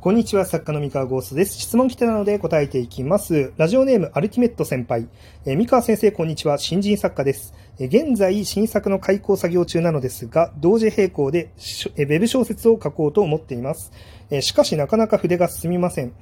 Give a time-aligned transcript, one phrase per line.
[0.00, 1.58] こんにちは、作家の三河ゴーストです。
[1.58, 3.52] 質問来てたので答えていきます。
[3.56, 5.08] ラジオネーム、アルティメット先輩。
[5.44, 6.56] えー、三河先生、こんにちは。
[6.56, 7.52] 新人作家です。
[7.80, 11.52] 現在、新作の開講作業中なのですが、同時並行で、
[11.96, 13.92] ウェブ小説を書こうと思っています。
[14.40, 16.12] しかし、なかなか筆が進みません。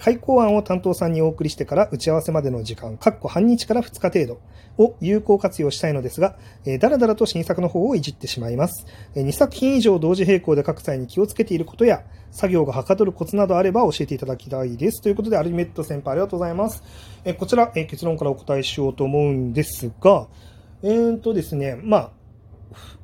[0.00, 4.40] 開講案を担当さんにお送りしてから打ち合わせまでの時間、かっこ半日から2日程度
[4.82, 6.34] を有効活用したいのですが、
[6.80, 8.84] だらだらと新作の方をいじってしまいます。
[9.14, 12.02] 2作品以上同時並行で書く際に気をつけていることや、
[12.32, 15.00] 作業がはかどるコツなどあれば教えていただきたいです。
[15.00, 16.82] ということで、アルティメット先輩ありがとうございます。
[17.38, 20.26] こちら、結論からお答えしようと思うんですが、
[20.86, 22.10] えーとですね、まあ、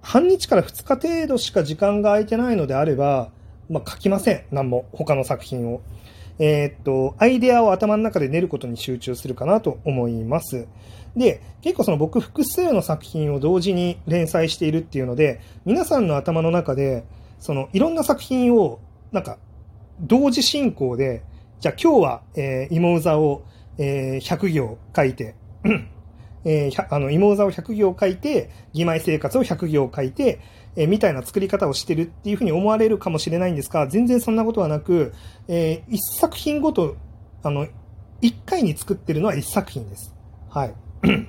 [0.00, 3.32] 半日から2日程度しか時間が空いてないのであれば、
[3.68, 4.44] まあ、書きません。
[4.52, 4.86] 何も。
[4.92, 5.80] 他の作品を。
[6.38, 10.68] えー、っと、アイデアを頭の中で練ることに集中するかなと思います。
[11.16, 17.04] で、結構その僕複数の作品を同時に連載しているっていうので、皆さんの頭の中で、
[17.40, 18.78] そのいろんな作品を
[19.10, 19.38] なんか、
[19.98, 21.24] 同時進行で、
[21.58, 23.42] じゃあ今日は、えー、芋座を、
[23.78, 25.34] えー、100行書いて、
[26.44, 30.40] えー、あの、芋座を100行書いて、義妹生活を100行書いて、
[30.76, 35.14] えー、みたいな作り方をしてるっていうふうに思われるかもしれないんですが、全然そんなことはなく、
[35.48, 36.96] えー、1作品ごと、
[37.42, 37.66] あの、
[38.22, 40.14] 1回に作ってるのは1作品です。
[40.50, 40.74] はい。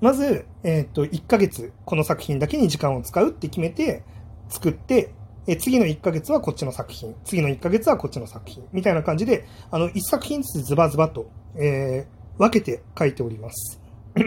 [0.00, 4.02] まず、えっ、と、1ヶ月、この作品だけに時間を使うって決めて、
[4.48, 5.12] 作って、
[5.48, 12.06] え次の1ヶ月はこっちの作品、次の1ヶ月はこっちの作品、みたいな感じで、あの、1作品ずつズバズバと、え、
[12.38, 13.80] 分けて書いております。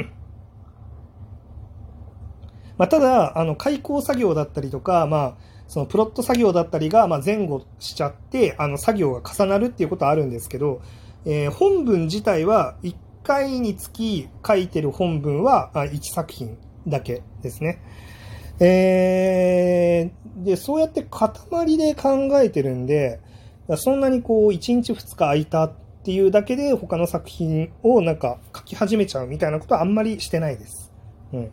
[2.77, 5.35] まあ、ただ、あの、開口作業だったりとか、まあ、
[5.67, 10.81] そのプロット作業だったりが、まあ、前後しちゃって、あの、作業が重なるっていうことはあるんですけど、
[11.25, 17.81] えー、本文自体は1回につき書いてる本文は1作品だけですね。
[18.59, 23.19] えー、で、そうやって塊で考えてるんで、
[23.77, 25.71] そんなにこう、1日2日空いた
[26.09, 30.91] っていうだけで他の作品をなんか書き始めちゃうみたいなことはあんまりしてないです。
[31.31, 31.51] うん。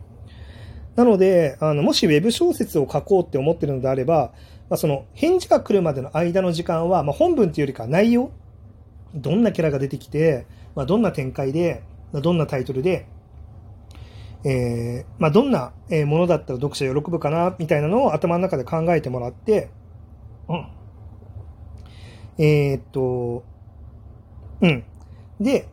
[0.95, 4.33] なので、あの、もし web 小説を書こうって思ってるのであれば、
[4.67, 8.31] まあ、その、返事が来るまでの間の時間は、まあ、本文っていうよりか内容、
[9.13, 13.05] どんなキャラが出てきて、まあ、どんな展開で、どんなタイトルで、
[14.43, 15.71] えー、まあ、どんな
[16.07, 19.69] ものだったら読者喜ぶかな、みたいなのを頭の中で考えてもらって、
[20.49, 20.67] うん。
[22.39, 23.43] えー、っと、
[24.61, 24.83] うん。
[25.39, 25.67] で、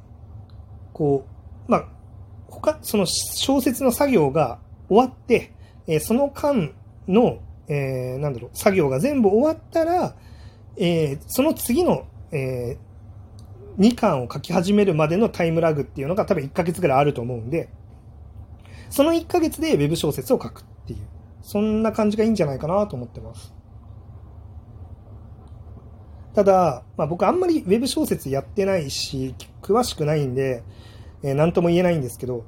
[0.92, 1.26] こ
[1.68, 1.88] う、まあ、
[2.48, 4.58] 他、その小説の作業が
[4.88, 5.52] 終わって、
[5.86, 6.72] えー、その間
[7.08, 10.14] の、えー、なんだろう、作業が全部終わったら、
[10.76, 17.68] えー、その次の、えー、2巻を書き始めるまでのタイムラグっていうのが多分1ヶ月ぐらいあると思うんで、
[18.90, 21.00] その1ヶ月で web 小説を書くっていう、
[21.42, 23.52] そんな感じがいいんじゃないかなと思ってます。
[26.34, 30.62] ただ、まあ、僕あんまり web 小説やってないし、詳しくないんで、
[31.22, 32.44] えー、何とも言えないんですけど、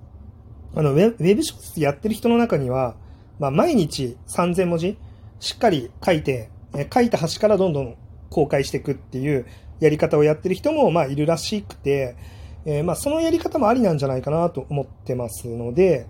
[0.75, 2.97] あの、ウェブ小説やってる人の中には、
[3.39, 4.99] まあ、毎日3000文字
[5.41, 7.97] しっかり書いて、えー、書いた端からどんどん
[8.29, 9.47] 公開していくっていう
[9.81, 12.17] やり方をやってる人も、まあ、いるらしくて、
[12.65, 16.09] えー、まあ、そのやり方もありなんじゃないかなと思ってますので、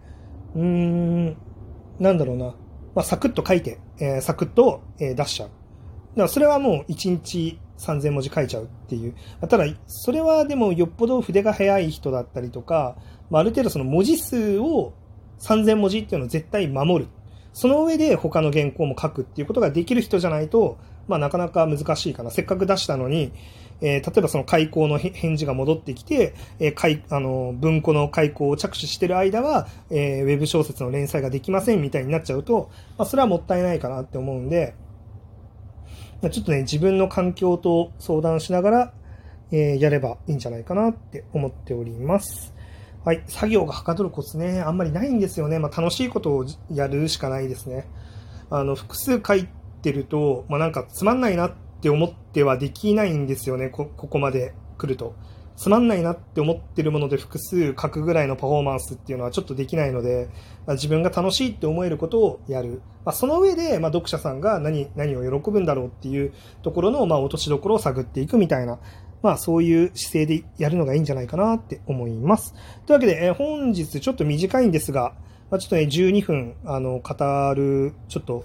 [0.54, 1.36] うーん、
[2.00, 2.54] なんだろうな。
[2.94, 5.48] まあ、サクッと書いて、えー、サクッと、えー、出しちゃう。
[5.48, 9.14] だからそれはもう1日3000文字書いちゃうっていう。
[9.48, 12.96] ただ、それはでもよっぽど筆が速い人だったりとか、
[13.30, 14.94] まあ、ある程度その文字数を
[15.40, 17.10] 3000文字っていうのを絶対守る。
[17.52, 20.78] その上で他の原稿も書くっていうことができる人じゃないと、
[21.08, 22.30] まあ、なかなか難しいかな。
[22.30, 23.32] せっかく出したのに、
[23.80, 34.74] えー、例えばその開口の返事が戻ってきて、えー、開あの文庫の開口を着手してる間は、えー、ウェブ小説の連載ができませんみたいになっちゃうと、まあ、それはもったいないかなって思うんで、
[36.22, 38.92] ちょっとね、自分の環境と相談しながら、
[39.52, 42.54] えー、やればいいんじゃないかなって思っております。
[43.04, 43.22] はい。
[43.28, 45.58] 作業がはかどるコツね、あんまりないんですよね。
[45.58, 47.86] まあ、楽しいことをやるしかないですね。
[48.50, 49.46] あの、複数書い
[49.82, 55.14] てると、まあ、なんかつまんないなって思ってはできないんですよね、ここまで来ると。
[55.56, 60.28] つまんないなって思ってるもので複数書くぐらいのパフォーマンスっていうのはちょっとできないので、
[60.66, 62.82] まあ、自分が楽しいって思えることをやる。
[63.04, 68.78] まあ、その上で、まあ、読者さんが何、何を喜ぶんだろうっていうところの、まあ、落としどころを探っていくみたいな、
[69.22, 72.54] まあ、そういう姿勢でやるのがいいんじゃないかなって思います。
[72.84, 75.14] というわけで、えー、本日ちょっと短いんですが、
[75.50, 78.44] まあ、ちょっとね、12分、あの、語る、ちょっと、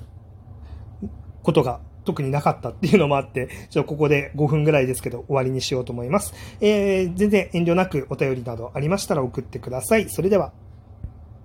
[1.43, 6.33] ことが特になかったっていうのもあって、ちょっとここで5分ぐらいですけど終わりにしようと思います。
[6.59, 10.09] えー、全然遠慮なくお便りなどありましたら送ってください。
[10.09, 10.51] それでは。